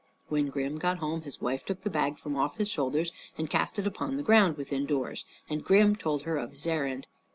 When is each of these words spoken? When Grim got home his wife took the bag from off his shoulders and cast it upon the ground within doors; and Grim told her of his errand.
When 0.29 0.47
Grim 0.47 0.79
got 0.79 0.97
home 0.97 1.21
his 1.21 1.41
wife 1.41 1.63
took 1.63 1.81
the 1.81 1.89
bag 1.91 2.17
from 2.17 2.35
off 2.35 2.57
his 2.57 2.67
shoulders 2.67 3.11
and 3.37 3.51
cast 3.51 3.77
it 3.77 3.85
upon 3.85 4.17
the 4.17 4.23
ground 4.23 4.57
within 4.57 4.87
doors; 4.87 5.25
and 5.47 5.63
Grim 5.63 5.95
told 5.95 6.23
her 6.23 6.37
of 6.37 6.53
his 6.53 6.65
errand. 6.65 7.05